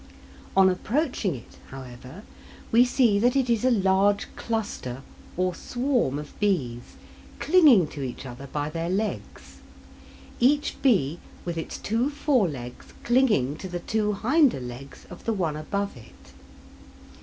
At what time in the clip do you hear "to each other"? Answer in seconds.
7.89-8.47